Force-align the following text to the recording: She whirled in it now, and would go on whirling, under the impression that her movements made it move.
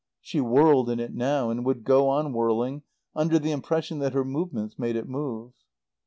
She 0.19 0.41
whirled 0.41 0.89
in 0.89 0.99
it 0.99 1.13
now, 1.13 1.51
and 1.51 1.63
would 1.63 1.83
go 1.83 2.09
on 2.09 2.33
whirling, 2.33 2.81
under 3.15 3.37
the 3.37 3.51
impression 3.51 3.99
that 3.99 4.13
her 4.13 4.25
movements 4.25 4.79
made 4.79 4.95
it 4.95 5.07
move. 5.07 5.51